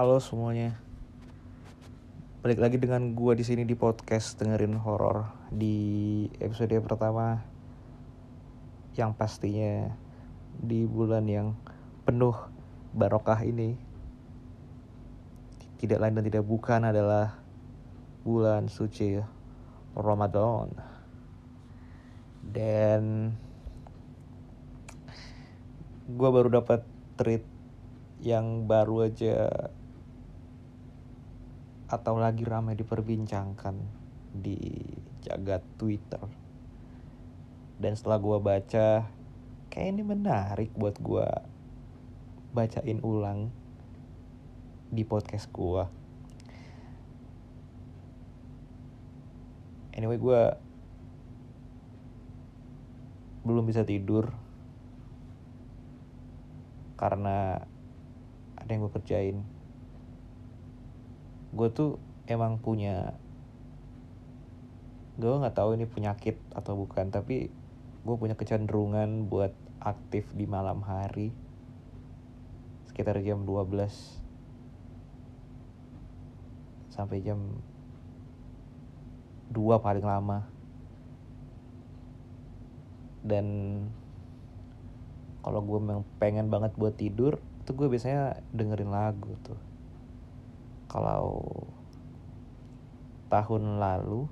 Halo 0.00 0.16
semuanya. 0.16 0.80
Balik 2.40 2.56
lagi 2.56 2.80
dengan 2.80 3.12
gua 3.12 3.36
di 3.36 3.44
sini 3.44 3.68
di 3.68 3.76
podcast 3.76 4.40
dengerin 4.40 4.80
horor 4.80 5.28
di 5.52 6.24
episode 6.40 6.72
pertama 6.80 7.44
yang 8.96 9.12
pastinya 9.12 9.92
di 10.56 10.88
bulan 10.88 11.28
yang 11.28 11.52
penuh 12.08 12.32
barokah 12.96 13.44
ini 13.44 13.76
tidak 15.76 16.00
lain 16.00 16.16
dan 16.16 16.24
tidak 16.32 16.48
bukan 16.48 16.80
adalah 16.80 17.36
bulan 18.24 18.72
suci 18.72 19.20
Ramadan. 19.92 20.80
Dan 22.40 23.36
gua 26.08 26.32
baru 26.32 26.48
dapat 26.48 26.88
treat 27.20 27.44
yang 28.24 28.64
baru 28.64 29.12
aja 29.12 29.76
atau 31.90 32.14
lagi 32.22 32.46
ramai 32.46 32.78
diperbincangkan 32.78 33.74
di 34.30 34.56
jagat 35.26 35.66
Twitter. 35.74 36.22
Dan 37.82 37.98
setelah 37.98 38.22
gue 38.22 38.38
baca, 38.38 39.10
kayak 39.74 39.88
ini 39.90 40.02
menarik 40.06 40.70
buat 40.78 40.94
gue 41.02 41.26
bacain 42.54 43.02
ulang 43.02 43.50
di 44.94 45.02
podcast 45.02 45.50
gue. 45.50 45.84
Anyway, 49.98 50.18
gue 50.22 50.42
belum 53.42 53.66
bisa 53.66 53.82
tidur 53.82 54.30
karena 56.94 57.58
ada 58.60 58.70
yang 58.70 58.84
gue 58.86 58.92
kerjain 59.00 59.40
gue 61.50 61.68
tuh 61.70 61.98
emang 62.30 62.62
punya 62.62 63.14
gue 65.20 65.28
nggak 65.28 65.56
tahu 65.56 65.76
ini 65.76 65.84
penyakit 65.84 66.40
atau 66.54 66.78
bukan 66.78 67.12
tapi 67.12 67.52
gue 68.00 68.16
punya 68.16 68.38
kecenderungan 68.38 69.28
buat 69.28 69.52
aktif 69.80 70.30
di 70.32 70.48
malam 70.48 70.80
hari 70.80 71.32
sekitar 72.88 73.20
jam 73.20 73.44
12 73.44 74.20
sampai 76.90 77.24
jam 77.24 77.40
2 79.50 79.80
paling 79.80 80.04
lama. 80.04 80.46
Dan 83.20 83.46
kalau 85.40 85.64
gue 85.64 85.78
memang 85.80 86.04
pengen 86.20 86.52
banget 86.52 86.76
buat 86.76 86.92
tidur 86.96 87.40
itu 87.64 87.72
gue 87.72 87.88
biasanya 87.88 88.40
dengerin 88.52 88.92
lagu 88.92 89.36
tuh 89.44 89.69
kalau 90.90 91.46
tahun 93.30 93.78
lalu 93.78 94.26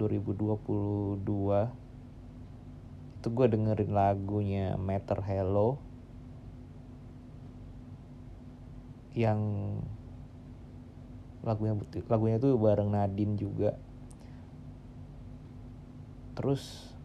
2022 0.00 1.20
itu 3.20 3.28
gue 3.28 3.46
dengerin 3.52 3.92
lagunya 3.92 4.80
Matter 4.80 5.20
Hello 5.20 5.76
yang 9.12 9.36
lagunya 11.44 11.76
lagunya 12.08 12.40
tuh 12.40 12.56
bareng 12.56 12.88
Nadine 12.96 13.36
juga. 13.36 13.76
Terus 16.32 16.96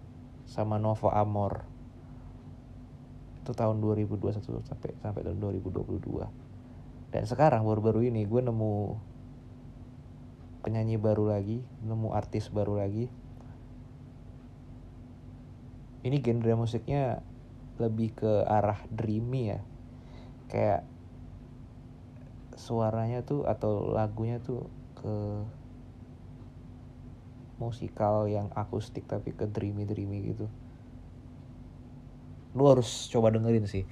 sama 0.48 0.80
Novo 0.80 1.12
Amor. 1.12 1.68
Itu 3.44 3.52
tahun 3.52 3.84
2021 3.84 4.40
sampai 4.64 4.96
sampai 5.04 5.22
tahun 5.28 5.44
2022 5.44 6.55
dan 7.16 7.24
sekarang 7.24 7.64
baru-baru 7.64 8.12
ini 8.12 8.28
gue 8.28 8.44
nemu 8.44 9.00
penyanyi 10.68 11.00
baru 11.00 11.32
lagi 11.32 11.64
nemu 11.88 12.12
artis 12.12 12.52
baru 12.52 12.76
lagi. 12.76 13.08
Ini 16.04 16.20
genre 16.20 16.60
musiknya 16.60 17.24
lebih 17.80 18.20
ke 18.20 18.44
arah 18.44 18.84
dreamy 18.92 19.56
ya. 19.56 19.64
Kayak 20.52 20.84
suaranya 22.60 23.24
tuh 23.24 23.48
atau 23.48 23.96
lagunya 23.96 24.44
tuh 24.44 24.68
ke 25.00 25.16
musikal 27.64 28.28
yang 28.28 28.52
akustik 28.60 29.08
tapi 29.08 29.32
ke 29.32 29.48
dreamy 29.48 29.88
dreamy 29.88 30.36
gitu. 30.36 30.52
Lu 32.60 32.68
harus 32.68 33.08
coba 33.08 33.32
dengerin 33.32 33.72
sih. 33.72 33.88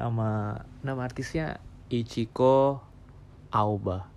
Nama 0.00 0.56
nama 0.80 1.00
artisnya 1.04 1.60
Ichiko 1.88 2.84
Aoba. 3.48 4.12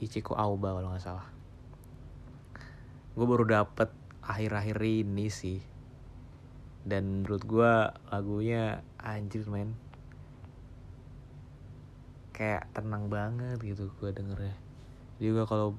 Ichiko 0.00 0.32
Aoba 0.32 0.72
kalau 0.72 0.88
nggak 0.88 1.04
salah. 1.04 1.28
Gue 3.12 3.28
baru 3.28 3.44
dapet 3.44 3.92
akhir-akhir 4.24 4.80
ini 4.80 5.28
sih. 5.28 5.60
Dan 6.88 7.20
menurut 7.28 7.44
gue 7.44 7.72
lagunya 8.08 8.80
anjir 8.96 9.44
men. 9.52 9.76
Kayak 12.32 12.72
tenang 12.72 13.12
banget 13.12 13.60
gitu 13.60 13.92
gue 14.00 14.08
dengernya. 14.08 14.56
Jadi 15.20 15.28
gue 15.28 15.44
kalau 15.44 15.76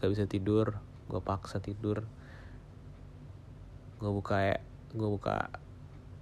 gak 0.00 0.08
bisa 0.08 0.24
tidur 0.24 0.80
gue 1.12 1.20
paksa 1.20 1.60
tidur. 1.60 2.08
Gue 4.00 4.10
buka 4.16 4.56
ya 4.56 4.56
gue 4.96 5.08
buka 5.12 5.52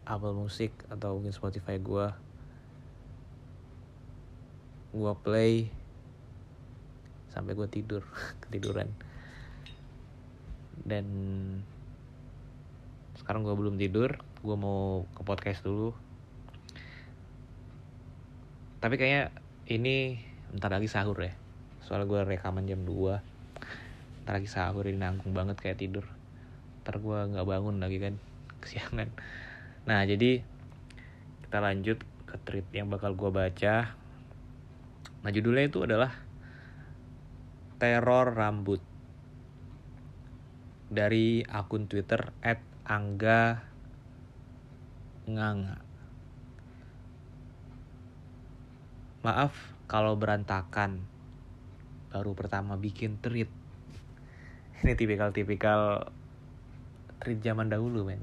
Apple 0.03 0.35
Music 0.35 0.75
atau 0.91 1.15
mungkin 1.15 1.31
Spotify 1.31 1.79
gue 1.79 2.26
gue 4.97 5.13
play 5.21 5.69
sampai 7.29 7.53
gue 7.53 7.69
tidur 7.69 8.03
ketiduran. 8.49 8.89
Dan 10.87 11.07
sekarang 13.21 13.45
gue 13.45 13.53
belum 13.53 13.77
tidur 13.77 14.17
gue 14.47 14.57
mau 14.57 15.05
ke 15.13 15.23
podcast 15.27 15.61
dulu. 15.67 15.93
Tapi 18.81 18.95
kayaknya 18.95 19.35
ini 19.67 20.23
ntar 20.55 20.71
lagi 20.71 20.87
sahur 20.87 21.19
ya. 21.19 21.35
Soalnya 21.83 22.07
gue 22.07 22.21
rekaman 22.37 22.65
jam 22.71 22.87
2 22.87 23.37
ntar 24.27 24.43
lagi 24.43 24.51
sahur 24.51 24.87
ini 24.87 24.99
nanggung 24.99 25.35
banget 25.35 25.59
kayak 25.59 25.83
tidur. 25.83 26.07
Ntar 26.87 27.03
gue 27.03 27.19
nggak 27.35 27.47
bangun 27.47 27.83
lagi 27.83 27.99
kan 27.99 28.15
kesiangan. 28.63 29.11
Nah 29.91 30.07
jadi 30.07 30.41
kita 31.47 31.59
lanjut 31.59 31.99
ke 32.27 32.37
tweet 32.47 32.67
yang 32.71 32.87
bakal 32.87 33.19
gue 33.19 33.31
baca. 33.31 34.06
Nah 35.23 35.31
judulnya 35.33 35.69
itu 35.69 35.85
adalah 35.85 36.13
Teror 37.77 38.33
Rambut 38.33 38.81
dari 40.89 41.45
akun 41.45 41.87
Twitter 41.87 42.33
@angga 42.87 43.61
nganga. 45.27 45.77
Maaf 49.27 49.55
kalau 49.91 50.15
berantakan. 50.15 51.03
Baru 52.15 52.33
pertama 52.33 52.79
bikin 52.81 53.19
tweet. 53.21 53.51
Ini 54.87 54.95
tipikal-tipikal 54.95 56.09
tweet 57.21 57.43
zaman 57.43 57.67
dahulu 57.67 58.07
men 58.07 58.23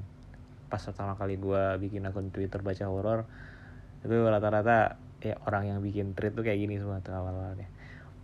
pas 0.74 0.82
pertama 0.82 1.14
kali 1.14 1.38
gue 1.38 1.64
bikin 1.86 2.02
akun 2.10 2.34
Twitter 2.34 2.58
baca 2.66 2.90
horor 2.90 3.30
itu 4.02 4.16
rata-rata 4.26 4.98
ya 5.24 5.40
orang 5.48 5.72
yang 5.72 5.80
bikin 5.80 6.12
tweet 6.12 6.36
tuh 6.36 6.44
kayak 6.44 6.60
gini 6.60 6.76
semua 6.76 7.00
tuh 7.00 7.16
awal-awalnya. 7.16 7.72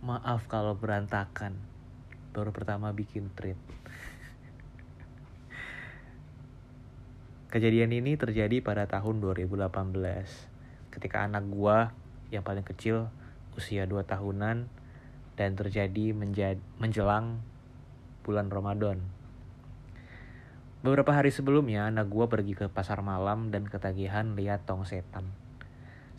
Maaf 0.04 0.44
kalau 0.46 0.76
berantakan. 0.76 1.56
Baru 2.36 2.52
pertama 2.52 2.92
bikin 2.94 3.32
tweet 3.34 3.58
kejadian 7.50 7.90
ini 7.90 8.14
terjadi 8.14 8.62
pada 8.62 8.86
tahun 8.86 9.18
2018 9.18 9.66
ketika 10.94 11.26
anak 11.26 11.50
gue 11.50 11.90
yang 12.30 12.46
paling 12.46 12.62
kecil 12.62 13.10
usia 13.58 13.90
2 13.90 14.06
tahunan 14.06 14.70
dan 15.34 15.50
terjadi 15.58 16.14
menjelang 16.78 17.42
bulan 18.22 18.46
Ramadan. 18.52 19.02
Beberapa 20.80 21.12
hari 21.12 21.28
sebelumnya, 21.28 21.90
anak 21.90 22.08
gue 22.08 22.24
pergi 22.24 22.54
ke 22.56 22.66
pasar 22.72 23.04
malam 23.04 23.52
dan 23.52 23.68
ketagihan 23.68 24.32
lihat 24.32 24.64
tong 24.64 24.86
setan. 24.88 25.28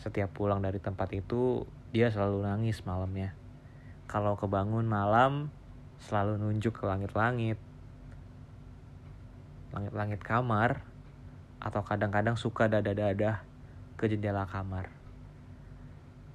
Setiap 0.02 0.34
pulang 0.34 0.66
dari 0.66 0.82
tempat 0.82 1.14
itu, 1.14 1.70
dia 1.94 2.10
selalu 2.10 2.42
nangis 2.42 2.82
malamnya. 2.82 3.38
Kalau 4.10 4.34
kebangun 4.34 4.90
malam, 4.90 5.54
selalu 6.02 6.42
nunjuk 6.42 6.82
ke 6.82 6.90
langit-langit. 6.90 7.62
Langit-langit 9.70 10.26
kamar, 10.26 10.82
atau 11.62 11.86
kadang-kadang 11.86 12.34
suka 12.34 12.66
dada-dada 12.66 13.46
ke 14.02 14.10
jendela 14.10 14.50
kamar. 14.50 14.90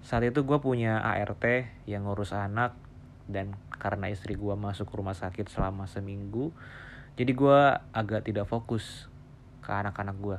Saat 0.07 0.31
itu 0.31 0.47
gue 0.47 0.59
punya 0.63 1.03
ART 1.03 1.43
yang 1.91 2.07
ngurus 2.07 2.31
anak, 2.31 2.79
dan 3.27 3.59
karena 3.75 4.07
istri 4.07 4.39
gue 4.39 4.55
masuk 4.55 4.87
rumah 4.95 5.19
sakit 5.19 5.51
selama 5.51 5.91
seminggu, 5.91 6.55
jadi 7.19 7.35
gue 7.35 7.61
agak 7.91 8.31
tidak 8.31 8.47
fokus 8.47 9.11
ke 9.67 9.75
anak-anak 9.75 10.17
gue. 10.23 10.39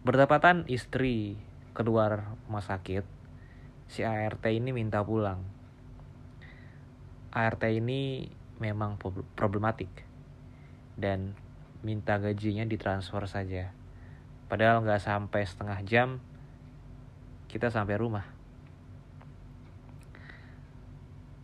Berdapatan 0.00 0.64
istri 0.64 1.36
keluar 1.76 2.32
rumah 2.48 2.64
sakit 2.64 3.04
si 3.84 4.00
ART 4.00 4.40
ini 4.48 4.72
minta 4.72 5.04
pulang. 5.04 5.44
ART 7.36 7.60
ini 7.68 8.32
memang 8.56 8.96
problematik 9.36 9.92
dan 10.96 11.36
minta 11.84 12.16
gajinya 12.16 12.64
ditransfer 12.64 13.28
saja. 13.28 13.76
Padahal 14.48 14.80
nggak 14.80 15.04
sampai 15.04 15.44
setengah 15.44 15.84
jam 15.84 16.16
kita 17.52 17.68
sampai 17.68 18.00
rumah. 18.00 18.24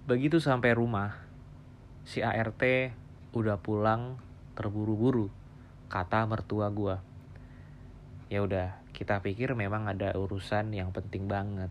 Begitu 0.08 0.40
sampai 0.40 0.72
rumah 0.72 1.12
si 2.08 2.24
ART 2.24 2.64
udah 3.36 3.60
pulang 3.60 4.16
terburu-buru 4.56 5.28
kata 5.92 6.24
mertua 6.24 6.72
gua 6.72 7.04
ya 8.26 8.42
udah 8.42 8.82
kita 8.90 9.22
pikir 9.22 9.54
memang 9.54 9.86
ada 9.86 10.16
urusan 10.16 10.74
yang 10.74 10.90
penting 10.90 11.30
banget. 11.30 11.70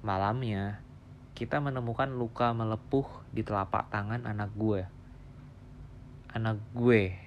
Malamnya 0.00 0.80
kita 1.34 1.58
menemukan 1.58 2.14
luka 2.14 2.54
melepuh 2.54 3.04
di 3.34 3.42
telapak 3.42 3.90
tangan 3.90 4.24
anak 4.24 4.54
gue. 4.54 4.86
Anak 6.30 6.62
gue. 6.70 7.18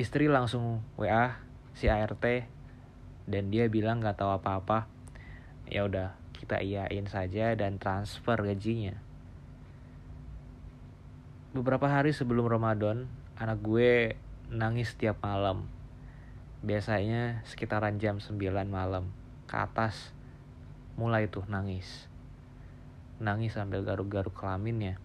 Istri 0.00 0.32
langsung 0.32 0.80
WA 0.96 1.36
si 1.76 1.92
ART 1.92 2.24
dan 3.28 3.44
dia 3.52 3.68
bilang 3.68 4.00
nggak 4.00 4.16
tahu 4.16 4.32
apa-apa. 4.32 4.88
Ya 5.68 5.84
udah 5.84 6.16
kita 6.32 6.64
iyain 6.64 7.04
saja 7.04 7.52
dan 7.52 7.76
transfer 7.76 8.40
gajinya. 8.40 8.96
Beberapa 11.52 11.84
hari 11.84 12.16
sebelum 12.16 12.48
Ramadan, 12.48 13.19
anak 13.40 13.64
gue 13.64 14.20
nangis 14.52 14.92
setiap 14.92 15.24
malam. 15.24 15.64
Biasanya 16.60 17.40
sekitaran 17.48 17.96
jam 17.96 18.20
9 18.20 18.36
malam 18.68 19.08
ke 19.48 19.56
atas 19.56 20.12
mulai 21.00 21.24
tuh 21.32 21.48
nangis. 21.48 22.04
Nangis 23.16 23.56
sambil 23.56 23.80
garuk-garuk 23.80 24.36
kelaminnya. 24.36 25.00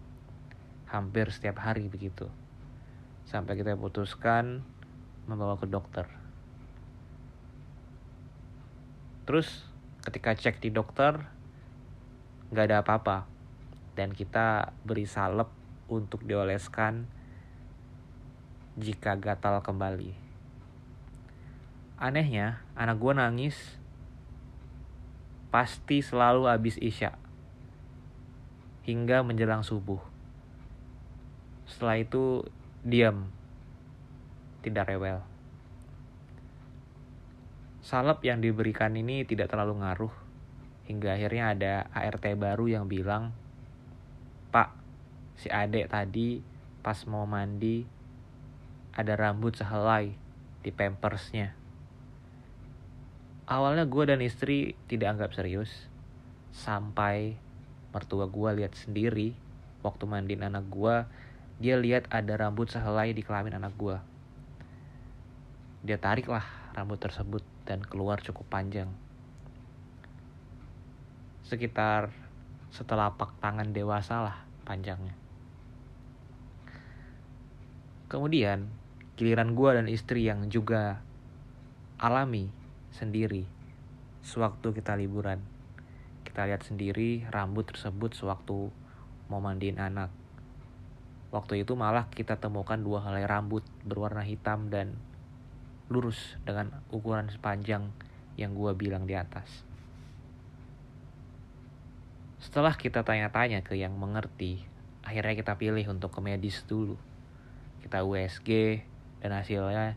Hampir 0.84 1.32
setiap 1.32 1.64
hari 1.64 1.88
begitu. 1.88 2.28
Sampai 3.24 3.56
kita 3.56 3.72
putuskan 3.72 4.60
membawa 5.24 5.56
ke 5.56 5.64
dokter. 5.64 6.04
Terus 9.24 9.64
ketika 10.04 10.36
cek 10.36 10.60
di 10.60 10.68
dokter 10.68 11.24
nggak 12.52 12.66
ada 12.68 12.84
apa-apa 12.84 13.26
dan 13.96 14.12
kita 14.12 14.76
beri 14.84 15.08
salep 15.08 15.48
untuk 15.88 16.22
dioleskan 16.22 17.15
jika 18.76 19.16
gatal 19.16 19.64
kembali. 19.64 20.12
Anehnya, 21.96 22.60
anak 22.76 23.00
gue 23.00 23.12
nangis 23.16 23.56
pasti 25.48 26.04
selalu 26.04 26.52
habis 26.52 26.76
isya 26.76 27.16
hingga 28.84 29.24
menjelang 29.24 29.64
subuh. 29.64 29.98
Setelah 31.64 31.96
itu 31.96 32.44
diam, 32.84 33.32
tidak 34.60 34.92
rewel. 34.92 35.24
Salep 37.80 38.20
yang 38.28 38.44
diberikan 38.44 38.92
ini 38.92 39.24
tidak 39.24 39.48
terlalu 39.48 39.80
ngaruh 39.80 40.14
hingga 40.84 41.16
akhirnya 41.16 41.44
ada 41.56 41.74
ART 41.96 42.22
baru 42.36 42.68
yang 42.68 42.84
bilang, 42.86 43.32
"Pak, 44.52 44.76
si 45.40 45.48
adek 45.48 45.88
tadi 45.88 46.44
pas 46.84 46.98
mau 47.08 47.24
mandi 47.24 47.95
ada 48.96 49.12
rambut 49.12 49.52
sehelai 49.52 50.16
di 50.64 50.70
pampersnya. 50.72 51.52
Awalnya 53.44 53.84
gue 53.84 54.04
dan 54.08 54.24
istri 54.24 54.72
tidak 54.88 55.14
anggap 55.14 55.30
serius 55.36 55.70
sampai 56.56 57.36
mertua 57.92 58.26
gue 58.26 58.64
lihat 58.64 58.72
sendiri 58.72 59.36
waktu 59.84 60.08
mandiin 60.08 60.42
anak 60.42 60.64
gue 60.72 61.04
dia 61.56 61.76
lihat 61.80 62.08
ada 62.12 62.36
rambut 62.36 62.68
sehelai 62.68 63.16
di 63.16 63.24
kelamin 63.24 63.56
anak 63.56 63.72
gue. 63.76 63.96
Dia 65.84 65.96
tariklah 65.96 66.44
rambut 66.76 67.00
tersebut 67.00 67.40
dan 67.64 67.80
keluar 67.80 68.20
cukup 68.20 68.44
panjang. 68.52 68.88
Sekitar 71.48 72.12
setelapak 72.72 73.32
tangan 73.40 73.72
dewasa 73.72 74.20
lah 74.20 74.36
panjangnya. 74.68 75.16
Kemudian 78.12 78.68
giliran 79.16 79.56
gue 79.56 79.70
dan 79.72 79.86
istri 79.88 80.28
yang 80.28 80.52
juga 80.52 81.00
alami 81.96 82.52
sendiri 82.92 83.48
sewaktu 84.20 84.76
kita 84.76 84.92
liburan. 84.96 85.40
Kita 86.22 86.44
lihat 86.44 86.68
sendiri 86.68 87.24
rambut 87.32 87.66
tersebut 87.72 88.12
sewaktu 88.12 88.68
mau 89.32 89.40
mandiin 89.40 89.80
anak. 89.80 90.12
Waktu 91.32 91.64
itu 91.64 91.74
malah 91.74 92.06
kita 92.12 92.36
temukan 92.36 92.78
dua 92.78 93.02
helai 93.02 93.24
rambut 93.24 93.64
berwarna 93.82 94.22
hitam 94.22 94.68
dan 94.68 94.94
lurus 95.88 96.36
dengan 96.44 96.84
ukuran 96.92 97.32
sepanjang 97.32 97.88
yang 98.36 98.52
gue 98.52 98.72
bilang 98.76 99.08
di 99.08 99.16
atas. 99.16 99.64
Setelah 102.36 102.76
kita 102.76 103.02
tanya-tanya 103.02 103.64
ke 103.64 103.74
yang 103.74 103.96
mengerti, 103.96 104.62
akhirnya 105.02 105.34
kita 105.34 105.56
pilih 105.56 105.82
untuk 105.88 106.12
ke 106.12 106.20
medis 106.20 106.62
dulu 106.68 106.94
kita 107.86 108.02
USG 108.02 108.82
dan 109.20 109.32
hasilnya 109.34 109.96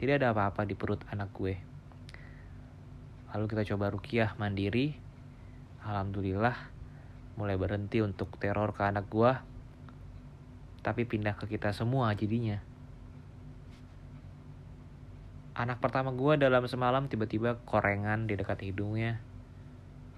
tidak 0.00 0.24
ada 0.24 0.32
apa-apa 0.32 0.64
di 0.64 0.72
perut 0.72 1.04
anak 1.12 1.28
gue. 1.36 1.60
Lalu 3.30 3.44
kita 3.46 3.62
coba 3.74 3.92
rukiah 3.92 4.32
mandiri. 4.40 4.96
Alhamdulillah 5.84 6.56
mulai 7.38 7.60
berhenti 7.60 8.00
untuk 8.00 8.32
teror 8.40 8.72
ke 8.72 8.82
anak 8.88 9.06
gue. 9.12 9.32
Tapi 10.80 11.04
pindah 11.04 11.36
ke 11.36 11.44
kita 11.46 11.76
semua 11.76 12.16
jadinya. 12.16 12.58
Anak 15.52 15.84
pertama 15.84 16.08
gue 16.16 16.40
dalam 16.40 16.64
semalam 16.64 17.04
tiba-tiba 17.04 17.60
korengan 17.68 18.24
di 18.24 18.40
dekat 18.40 18.64
hidungnya. 18.64 19.20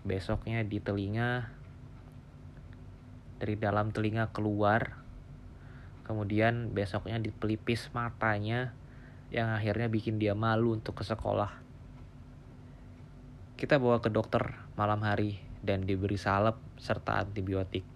Besoknya 0.06 0.62
di 0.62 0.78
telinga. 0.78 1.50
Dari 3.42 3.58
dalam 3.58 3.90
telinga 3.90 4.30
keluar 4.30 5.01
Kemudian 6.02 6.74
besoknya 6.74 7.22
dipelipis 7.22 7.90
matanya 7.94 8.74
yang 9.32 9.48
akhirnya 9.48 9.88
bikin 9.88 10.18
dia 10.20 10.36
malu 10.36 10.76
untuk 10.76 11.00
ke 11.00 11.04
sekolah. 11.06 11.62
Kita 13.56 13.78
bawa 13.78 14.02
ke 14.02 14.10
dokter 14.10 14.58
malam 14.74 15.00
hari 15.06 15.38
dan 15.62 15.86
diberi 15.86 16.18
salep 16.18 16.58
serta 16.76 17.22
antibiotik. 17.22 17.86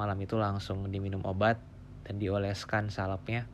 Malam 0.00 0.16
itu 0.24 0.40
langsung 0.40 0.88
diminum 0.88 1.20
obat 1.28 1.60
dan 2.08 2.16
dioleskan 2.16 2.88
salepnya. 2.88 3.44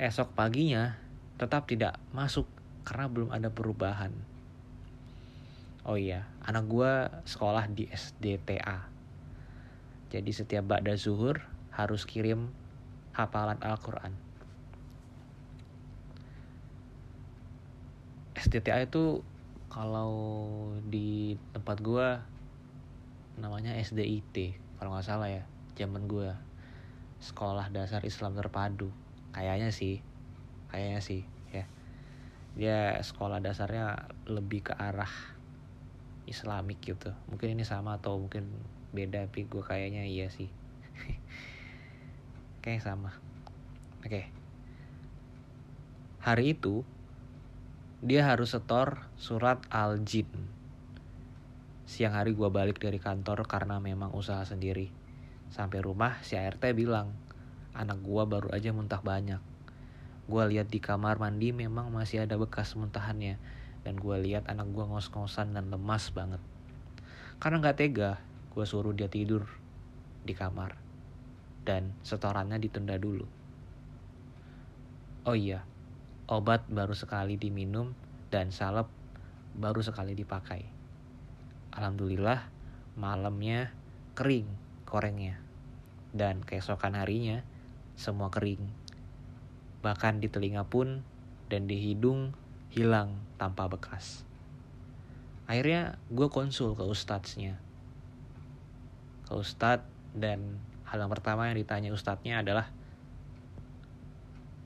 Esok 0.00 0.32
paginya 0.32 0.96
tetap 1.36 1.68
tidak 1.68 2.00
masuk 2.16 2.48
karena 2.88 3.06
belum 3.12 3.30
ada 3.30 3.52
perubahan. 3.52 4.10
Oh 5.84 6.00
iya, 6.00 6.28
anak 6.44 6.64
gue 6.68 6.92
sekolah 7.28 7.68
di 7.68 7.88
SDTA. 7.88 8.88
Jadi 10.10 10.30
setiap 10.32 10.66
bakda 10.66 10.96
zuhur 10.96 11.59
harus 11.84 12.04
kirim 12.04 12.52
hafalan 13.16 13.58
Al-Quran. 13.60 14.12
SDTA 18.36 18.84
itu 18.88 19.20
kalau 19.68 20.12
di 20.88 21.36
tempat 21.52 21.78
gue 21.84 22.08
namanya 23.40 23.76
SDIT 23.76 24.56
kalau 24.80 24.96
nggak 24.96 25.06
salah 25.06 25.28
ya 25.28 25.44
zaman 25.76 26.08
gue 26.08 26.32
sekolah 27.20 27.68
dasar 27.68 28.00
Islam 28.04 28.36
terpadu. 28.36 28.88
Kayaknya 29.36 29.70
sih 29.70 30.00
kayaknya 30.72 31.00
sih 31.04 31.22
ya. 31.52 31.64
Dia 32.56 32.98
sekolah 33.04 33.44
dasarnya 33.44 34.08
lebih 34.26 34.72
ke 34.72 34.74
arah 34.74 35.12
Islamik 36.24 36.80
gitu. 36.80 37.12
Mungkin 37.28 37.54
ini 37.54 37.64
sama 37.68 38.00
atau 38.00 38.16
mungkin 38.16 38.48
beda 38.90 39.30
tapi 39.30 39.46
gue 39.46 39.62
kayaknya 39.62 40.02
iya 40.02 40.26
sih 40.26 40.50
Kayak 42.60 42.84
sama. 42.84 43.16
Oke. 44.04 44.08
Okay. 44.08 44.24
Hari 46.20 46.52
itu 46.52 46.84
dia 48.04 48.28
harus 48.28 48.52
setor 48.52 49.08
surat 49.16 49.64
al-jin. 49.72 50.28
Siang 51.88 52.12
hari 52.12 52.36
gue 52.36 52.48
balik 52.52 52.76
dari 52.76 53.00
kantor 53.00 53.48
karena 53.48 53.80
memang 53.80 54.12
usaha 54.12 54.44
sendiri. 54.44 54.92
Sampai 55.48 55.80
rumah 55.80 56.20
si 56.20 56.36
ART 56.36 56.60
bilang, 56.76 57.16
anak 57.72 58.04
gue 58.04 58.22
baru 58.28 58.52
aja 58.52 58.76
muntah 58.76 59.00
banyak. 59.00 59.40
Gue 60.28 60.44
lihat 60.52 60.68
di 60.68 60.84
kamar 60.84 61.16
mandi 61.16 61.56
memang 61.56 61.88
masih 61.88 62.28
ada 62.28 62.36
bekas 62.36 62.76
muntahannya. 62.76 63.40
Dan 63.88 63.96
gue 63.96 64.16
lihat 64.20 64.52
anak 64.52 64.68
gue 64.68 64.84
ngos-ngosan 64.84 65.56
dan 65.56 65.72
lemas 65.72 66.12
banget. 66.12 66.44
Karena 67.40 67.64
gak 67.64 67.80
tega, 67.80 68.20
gue 68.52 68.68
suruh 68.68 68.92
dia 68.92 69.08
tidur 69.08 69.48
di 70.28 70.36
kamar 70.36 70.89
dan 71.70 71.94
setorannya 72.02 72.58
ditunda 72.58 72.98
dulu. 72.98 73.22
Oh 75.22 75.38
iya, 75.38 75.62
obat 76.26 76.66
baru 76.66 76.98
sekali 76.98 77.38
diminum 77.38 77.94
dan 78.34 78.50
salep 78.50 78.90
baru 79.54 79.78
sekali 79.78 80.18
dipakai. 80.18 80.66
Alhamdulillah 81.70 82.50
malamnya 82.98 83.70
kering 84.18 84.50
korengnya 84.82 85.38
dan 86.10 86.42
keesokan 86.42 86.98
harinya 86.98 87.46
semua 87.94 88.34
kering. 88.34 88.66
Bahkan 89.86 90.18
di 90.18 90.26
telinga 90.26 90.66
pun 90.66 91.06
dan 91.46 91.70
di 91.70 91.78
hidung 91.78 92.34
hilang 92.74 93.14
tanpa 93.38 93.70
bekas. 93.70 94.26
Akhirnya 95.46 96.02
gue 96.10 96.26
konsul 96.26 96.74
ke 96.74 96.82
ustadznya. 96.82 97.62
Ke 99.30 99.38
ustadz 99.38 99.86
dan 100.18 100.58
hal 100.90 100.98
yang 101.06 101.12
pertama 101.14 101.46
yang 101.46 101.54
ditanya 101.54 101.94
ustadznya 101.94 102.42
adalah 102.42 102.66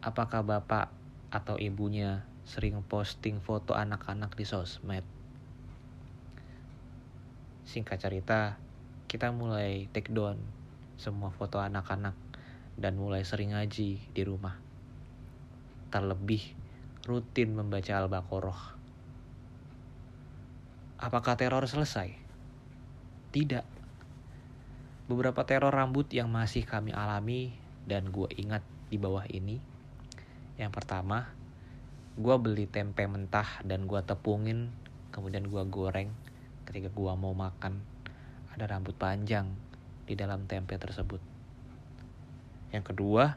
apakah 0.00 0.40
bapak 0.40 0.88
atau 1.28 1.60
ibunya 1.60 2.24
sering 2.48 2.80
posting 2.84 3.44
foto 3.44 3.76
anak-anak 3.76 4.32
di 4.32 4.48
sosmed. 4.48 5.04
Singkat 7.68 7.98
cerita, 8.00 8.56
kita 9.04 9.32
mulai 9.32 9.88
take 9.92 10.12
down 10.12 10.40
semua 10.96 11.28
foto 11.28 11.60
anak-anak 11.60 12.16
dan 12.80 12.96
mulai 12.96 13.20
sering 13.24 13.52
ngaji 13.52 14.00
di 14.00 14.22
rumah. 14.24 14.56
Terlebih 15.92 16.40
rutin 17.04 17.52
membaca 17.52 17.92
Al-Baqarah. 18.00 18.60
Apakah 21.04 21.36
teror 21.36 21.68
selesai? 21.68 22.16
Tidak. 23.28 23.73
Beberapa 25.04 25.44
teror 25.44 25.72
rambut 25.72 26.08
yang 26.12 26.32
masih 26.32 26.64
kami 26.64 26.92
alami 26.92 27.52
dan 27.84 28.08
gue 28.08 28.28
ingat 28.40 28.64
di 28.88 28.96
bawah 28.96 29.28
ini 29.28 29.74
yang 30.54 30.70
pertama, 30.70 31.34
gue 32.14 32.36
beli 32.38 32.70
tempe 32.70 33.02
mentah 33.10 33.58
dan 33.66 33.90
gue 33.90 33.98
tepungin, 34.06 34.70
kemudian 35.10 35.50
gue 35.50 35.62
goreng. 35.66 36.14
Ketika 36.62 36.94
gue 36.94 37.12
mau 37.18 37.34
makan, 37.34 37.82
ada 38.54 38.64
rambut 38.70 38.94
panjang 38.94 39.50
di 40.06 40.14
dalam 40.14 40.46
tempe 40.46 40.78
tersebut. 40.78 41.18
Yang 42.70 42.94
kedua, 42.94 43.34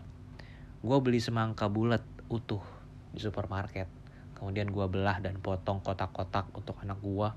gue 0.86 0.97
beli 1.01 1.17
semangka 1.17 1.65
bulat 1.65 2.05
utuh 2.29 2.62
di 3.09 3.17
supermarket. 3.17 3.89
Kemudian 4.38 4.69
gue 4.69 4.86
belah 4.86 5.17
dan 5.17 5.41
potong 5.41 5.81
kotak-kotak 5.81 6.53
untuk 6.53 6.77
anak 6.86 7.01
gue. 7.01 7.29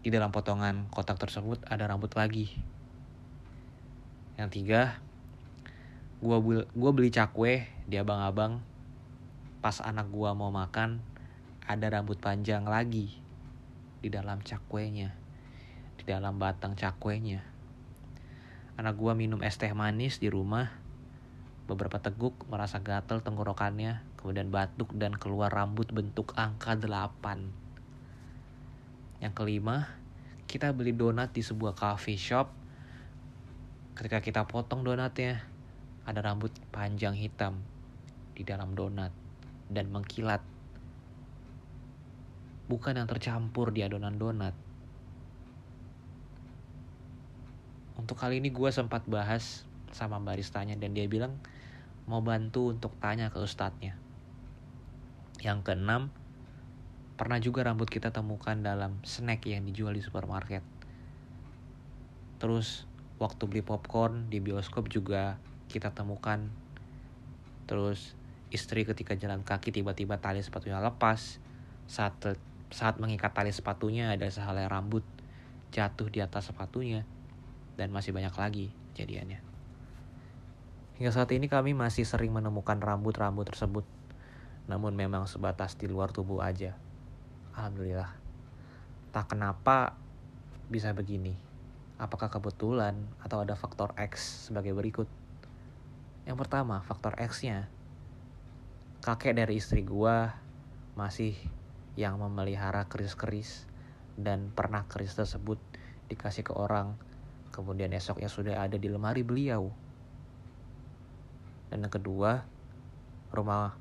Di 0.00 0.08
dalam 0.08 0.32
potongan 0.32 0.88
kotak 0.88 1.20
tersebut 1.20 1.60
ada 1.68 1.84
rambut 1.84 2.12
lagi. 2.16 2.48
Yang 4.40 4.48
tiga, 4.56 4.82
gue 6.24 6.64
gua 6.72 6.90
beli 6.96 7.12
cakwe 7.12 7.68
di 7.84 8.00
abang-abang. 8.00 8.64
Pas 9.60 9.76
anak 9.84 10.08
gue 10.08 10.30
mau 10.32 10.48
makan 10.48 11.04
ada 11.68 11.86
rambut 11.92 12.16
panjang 12.16 12.64
lagi 12.64 13.12
di 14.00 14.08
dalam 14.08 14.40
cakwenya 14.40 15.20
di 16.00 16.08
dalam 16.08 16.40
batang 16.40 16.72
cakwenya. 16.72 17.44
Anak 18.80 18.96
gue 18.96 19.12
minum 19.12 19.44
es 19.44 19.60
teh 19.60 19.68
manis 19.76 20.16
di 20.16 20.32
rumah. 20.32 20.72
Beberapa 21.68 22.00
teguk 22.00 22.48
merasa 22.48 22.80
gatel 22.80 23.20
tenggorokannya 23.20 24.00
kemudian 24.16 24.48
batuk 24.48 24.96
dan 24.96 25.12
keluar 25.14 25.52
rambut 25.52 25.92
bentuk 25.92 26.32
angka 26.34 26.74
8 26.74 27.69
yang 29.20 29.36
kelima 29.36 29.88
kita 30.50 30.74
beli 30.74 30.96
donat 30.96 31.30
di 31.30 31.44
sebuah 31.44 31.76
coffee 31.78 32.18
shop 32.18 32.50
ketika 33.94 34.24
kita 34.24 34.42
potong 34.48 34.80
donatnya 34.80 35.44
ada 36.08 36.24
rambut 36.24 36.50
panjang 36.72 37.12
hitam 37.12 37.60
di 38.32 38.42
dalam 38.42 38.72
donat 38.72 39.12
dan 39.68 39.92
mengkilat. 39.92 40.40
Bukan 42.66 42.96
yang 42.96 43.06
tercampur 43.06 43.70
di 43.70 43.84
adonan 43.84 44.16
donat. 44.16 44.56
Untuk 48.00 48.16
kali 48.16 48.40
ini 48.40 48.48
gue 48.48 48.70
sempat 48.72 49.04
bahas 49.04 49.68
sama 49.92 50.16
baristanya 50.16 50.78
dan 50.80 50.96
dia 50.96 51.04
bilang 51.04 51.36
mau 52.08 52.24
bantu 52.24 52.72
untuk 52.72 52.96
tanya 52.98 53.28
ke 53.28 53.38
ustadznya. 53.38 53.94
Yang 55.44 55.58
keenam, 55.68 56.08
pernah 57.20 57.36
juga 57.36 57.68
rambut 57.68 57.84
kita 57.84 58.08
temukan 58.16 58.56
dalam 58.56 58.96
snack 59.04 59.44
yang 59.44 59.60
dijual 59.68 59.92
di 59.92 60.00
supermarket. 60.00 60.64
Terus 62.40 62.88
waktu 63.20 63.44
beli 63.44 63.60
popcorn 63.60 64.32
di 64.32 64.40
bioskop 64.40 64.88
juga 64.88 65.36
kita 65.68 65.92
temukan. 65.92 66.48
Terus 67.68 68.16
istri 68.48 68.88
ketika 68.88 69.12
jalan 69.20 69.44
kaki 69.44 69.68
tiba-tiba 69.68 70.16
tali 70.16 70.40
sepatunya 70.40 70.80
lepas. 70.80 71.36
Saat 71.84 72.40
saat 72.72 72.96
mengikat 72.96 73.36
tali 73.36 73.52
sepatunya 73.52 74.16
ada 74.16 74.24
sehelai 74.24 74.64
rambut 74.64 75.04
jatuh 75.76 76.08
di 76.08 76.24
atas 76.24 76.48
sepatunya 76.48 77.04
dan 77.76 77.92
masih 77.92 78.16
banyak 78.16 78.32
lagi 78.32 78.72
kejadiannya 78.94 79.42
hingga 80.98 81.16
saat 81.16 81.32
ini 81.32 81.48
kami 81.48 81.72
masih 81.72 82.04
sering 82.04 82.28
menemukan 82.28 82.76
rambut-rambut 82.76 83.48
tersebut. 83.48 83.88
Namun 84.68 84.92
memang 84.92 85.24
sebatas 85.24 85.72
di 85.80 85.88
luar 85.88 86.12
tubuh 86.12 86.44
aja 86.44 86.76
alhamdulillah 87.60 88.10
tak 89.12 89.36
kenapa 89.36 89.94
bisa 90.72 90.96
begini 90.96 91.36
apakah 92.00 92.32
kebetulan 92.32 92.96
atau 93.20 93.44
ada 93.44 93.52
faktor 93.52 93.92
X 94.00 94.48
sebagai 94.48 94.72
berikut 94.72 95.20
yang 96.28 96.36
pertama, 96.36 96.84
faktor 96.84 97.16
X-nya. 97.16 97.66
Kakek 99.00 99.34
dari 99.34 99.56
istri 99.56 99.80
gua 99.80 100.36
masih 100.94 101.34
yang 101.96 102.22
memelihara 102.22 102.84
keris-keris 102.86 103.64
dan 104.20 104.52
pernah 104.54 104.84
keris 104.84 105.18
tersebut 105.18 105.56
dikasih 106.06 106.46
ke 106.46 106.54
orang 106.54 106.94
kemudian 107.50 107.90
esoknya 107.90 108.30
sudah 108.30 108.62
ada 108.62 108.78
di 108.78 108.86
lemari 108.86 109.26
beliau. 109.26 109.74
Dan 111.66 111.82
yang 111.82 111.90
kedua, 111.90 112.46
rumah 113.34 113.74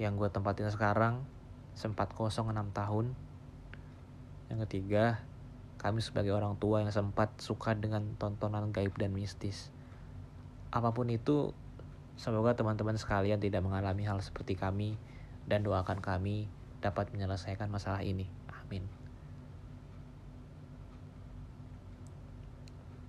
yang 0.00 0.16
gue 0.16 0.32
tempatin 0.32 0.72
sekarang 0.72 1.24
sempat 1.76 2.10
kosong 2.16 2.50
6 2.50 2.72
tahun. 2.74 3.14
Yang 4.50 4.58
ketiga, 4.66 5.22
kami 5.78 6.02
sebagai 6.02 6.32
orang 6.32 6.56
tua 6.56 6.82
yang 6.82 6.90
sempat 6.90 7.36
suka 7.38 7.76
dengan 7.76 8.16
tontonan 8.18 8.74
gaib 8.74 8.96
dan 8.96 9.14
mistis. 9.14 9.70
Apa 10.72 10.90
pun 10.90 11.06
itu, 11.12 11.54
Semoga 12.16 12.56
teman-teman 12.56 12.96
sekalian 12.96 13.36
tidak 13.36 13.60
mengalami 13.60 14.08
hal 14.08 14.16
seperti 14.24 14.56
kami 14.56 14.96
dan 15.44 15.60
doakan 15.60 16.00
kami 16.00 16.48
dapat 16.80 17.12
menyelesaikan 17.12 17.68
masalah 17.68 18.00
ini. 18.00 18.24
Amin. 18.48 18.88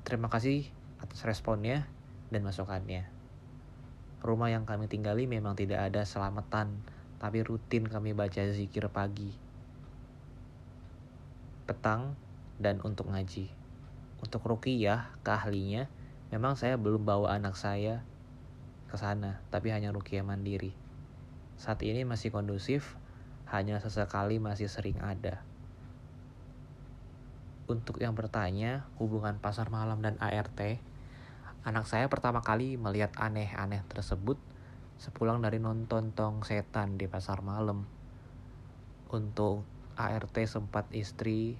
Terima 0.03 0.27
kasih 0.27 0.67
atas 0.99 1.23
responnya 1.23 1.87
dan 2.35 2.43
masukannya. 2.43 3.07
Rumah 4.19 4.49
yang 4.51 4.67
kami 4.67 4.91
tinggali 4.91 5.23
memang 5.23 5.55
tidak 5.55 5.87
ada 5.87 6.03
selamatan, 6.03 6.83
tapi 7.17 7.41
rutin 7.41 7.89
kami 7.89 8.13
baca 8.13 8.45
zikir 8.53 8.85
pagi, 8.93 9.33
petang, 11.65 12.13
dan 12.61 12.77
untuk 12.85 13.09
ngaji. 13.09 13.49
Untuk 14.21 14.41
ruqyah, 14.45 15.13
keahlinya, 15.21 15.89
memang 16.33 16.57
saya 16.57 16.77
belum 16.77 17.05
bawa 17.05 17.37
anak 17.37 17.57
saya 17.57 18.01
ke 18.89 18.95
sana, 18.97 19.41
tapi 19.53 19.69
hanya 19.73 19.93
rukiah 19.93 20.25
mandiri. 20.25 20.73
Saat 21.57 21.81
ini 21.81 22.05
masih 22.05 22.29
kondusif, 22.29 22.97
hanya 23.49 23.81
sesekali 23.81 24.37
masih 24.37 24.69
sering 24.69 24.97
ada. 25.01 25.41
Untuk 27.67 27.99
yang 27.99 28.15
bertanya, 28.15 28.87
hubungan 28.95 29.41
pasar 29.43 29.67
malam 29.67 29.99
dan 29.99 30.15
ART, 30.23 30.79
anak 31.67 31.85
saya 31.89 32.07
pertama 32.07 32.39
kali 32.39 32.79
melihat 32.79 33.11
aneh-aneh 33.19 33.83
tersebut 33.91 34.39
sepulang 34.97 35.41
dari 35.41 35.61
nonton 35.61 36.13
tong 36.13 36.41
setan 36.41 36.97
di 36.97 37.05
pasar 37.05 37.45
malam. 37.45 37.85
Untuk 39.13 39.63
ART 39.97 40.35
sempat 40.45 40.89
istri 40.93 41.57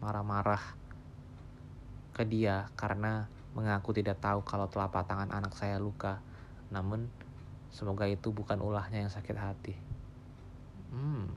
marah-marah 0.00 0.62
ke 2.12 2.28
dia 2.28 2.68
karena 2.76 3.28
mengaku 3.52 3.92
tidak 3.96 4.20
tahu 4.20 4.44
kalau 4.44 4.68
telapak 4.68 5.04
tangan 5.04 5.32
anak 5.32 5.52
saya 5.56 5.76
luka 5.76 6.20
namun 6.72 7.08
semoga 7.68 8.08
itu 8.08 8.32
bukan 8.32 8.60
ulahnya 8.60 9.04
yang 9.04 9.12
sakit 9.12 9.36
hati. 9.36 9.74
Hmm. 10.92 11.28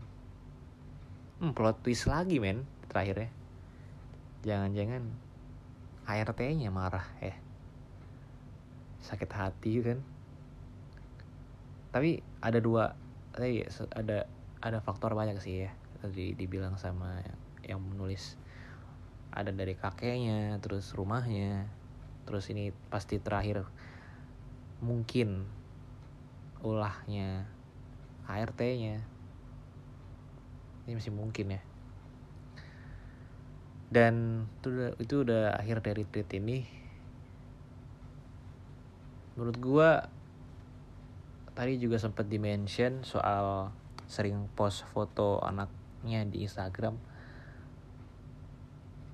Hmm, 1.40 1.52
plot 1.52 1.84
twist 1.84 2.08
lagi 2.08 2.40
men 2.40 2.64
terakhir 2.88 3.28
ya. 3.28 3.30
Jangan-jangan 4.46 5.04
ART-nya 6.08 6.72
marah 6.72 7.08
ya. 7.20 7.36
Sakit 9.04 9.32
hati 9.36 9.84
kan. 9.84 10.00
Tapi 11.96 12.20
ada 12.44 12.60
dua 12.60 12.92
eh, 13.40 13.64
ada 13.96 14.28
ada 14.60 14.78
faktor 14.84 15.16
banyak 15.16 15.40
sih 15.40 15.64
ya 15.64 15.72
tadi 16.04 16.36
dibilang 16.36 16.76
sama 16.76 17.24
yang 17.64 17.80
menulis. 17.80 18.36
Ada 19.32 19.56
dari 19.56 19.80
kakeknya 19.80 20.60
terus 20.60 20.92
rumahnya 20.92 21.72
terus 22.28 22.52
ini 22.52 22.76
pasti 22.92 23.16
terakhir 23.24 23.64
mungkin 24.84 25.48
ulahnya 26.68 27.48
ART-nya 28.28 29.00
ini 30.84 30.92
masih 31.00 31.16
mungkin 31.16 31.56
ya. 31.56 31.62
Dan 33.88 34.46
itu 34.60 34.68
udah, 34.68 34.92
itu 35.00 35.16
udah 35.24 35.44
akhir 35.56 35.80
dari 35.80 36.04
tweet 36.04 36.28
ini. 36.36 36.68
Menurut 39.40 39.58
gua 39.64 39.90
tadi 41.56 41.80
juga 41.80 41.96
sempat 41.96 42.28
dimention 42.28 43.08
soal 43.08 43.72
sering 44.12 44.52
post 44.54 44.84
foto 44.92 45.40
anaknya 45.40 46.28
di 46.28 46.44
Instagram. 46.44 47.00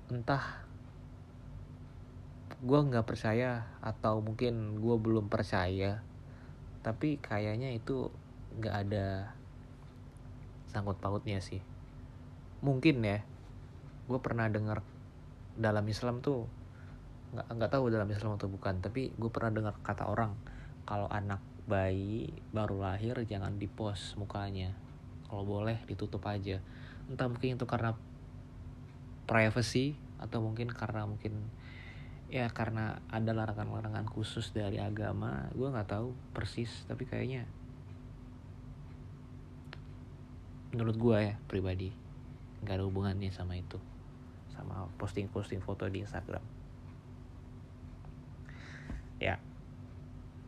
Entah 0.10 0.66
gue 2.62 2.80
nggak 2.82 3.06
percaya 3.06 3.66
atau 3.82 4.22
mungkin 4.22 4.78
gue 4.78 4.96
belum 5.02 5.34
percaya 5.34 6.06
tapi 6.86 7.18
kayaknya 7.18 7.74
itu 7.74 8.10
nggak 8.58 8.76
ada 8.86 9.38
sangkut 10.74 10.98
pautnya 10.98 11.38
sih. 11.38 11.62
Mungkin 12.66 13.06
ya 13.06 13.22
gue 14.10 14.20
pernah 14.20 14.50
dengar 14.50 14.82
dalam 15.54 15.86
Islam 15.86 16.26
tuh 16.26 16.50
nggak 17.32 17.48
nggak 17.48 17.72
tahu 17.72 17.94
dalam 17.94 18.10
Islam 18.10 18.36
atau 18.36 18.50
bukan 18.50 18.82
tapi 18.82 19.14
gue 19.14 19.30
pernah 19.32 19.56
dengar 19.56 19.74
kata 19.86 20.10
orang 20.10 20.36
kalau 20.84 21.08
anak 21.08 21.40
bayi 21.70 22.34
baru 22.50 22.82
lahir 22.82 23.18
jangan 23.26 23.58
dipost 23.58 24.18
mukanya. 24.18 24.74
Kalau 25.30 25.46
boleh 25.46 25.78
ditutup 25.86 26.24
aja. 26.28 26.60
Entah 27.08 27.28
mungkin 27.30 27.56
itu 27.56 27.66
karena 27.70 27.96
privacy 29.30 29.96
atau 30.22 30.44
mungkin 30.44 30.70
karena 30.70 31.08
mungkin 31.08 31.50
ya 32.32 32.48
karena 32.52 33.04
ada 33.12 33.32
larangan-larangan 33.36 34.08
khusus 34.10 34.52
dari 34.52 34.82
agama. 34.82 35.50
Gue 35.54 35.72
nggak 35.72 35.90
tahu 35.92 36.16
persis 36.36 36.86
tapi 36.88 37.06
kayaknya 37.08 37.48
menurut 40.72 40.96
gue 40.96 41.18
ya 41.20 41.36
pribadi 41.52 41.92
nggak 42.64 42.76
ada 42.80 42.86
hubungannya 42.88 43.32
sama 43.34 43.58
itu. 43.60 43.80
Sama 44.52 44.88
posting-posting 45.00 45.64
foto 45.64 45.88
di 45.88 46.04
Instagram. 46.04 46.44
Ya 49.22 49.38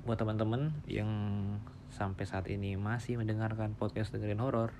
buat 0.03 0.19
teman-teman 0.19 0.75
yang 0.87 1.07
sampai 1.87 2.27
saat 2.27 2.49
ini 2.51 2.75
masih 2.75 3.15
mendengarkan 3.15 3.77
podcast 3.77 4.11
dengerin 4.11 4.41
horor 4.41 4.75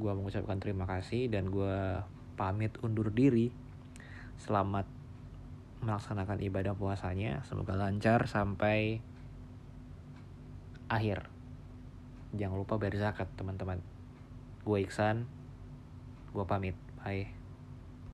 gue 0.00 0.12
mengucapkan 0.12 0.56
terima 0.60 0.88
kasih 0.88 1.28
dan 1.28 1.52
gue 1.52 2.00
pamit 2.36 2.72
undur 2.80 3.12
diri 3.12 3.52
selamat 4.40 4.88
melaksanakan 5.80 6.38
ibadah 6.44 6.76
puasanya. 6.76 7.40
Semoga 7.48 7.76
lancar 7.76 8.28
sampai 8.28 9.00
akhir. 10.88 11.28
Jangan 12.36 12.56
lupa 12.60 12.78
bayar 12.78 13.10
zakat 13.10 13.28
teman-teman. 13.34 13.80
Gue 14.62 14.84
Iksan, 14.84 15.26
gue 16.36 16.44
pamit. 16.44 16.76
Bye. 17.00 17.39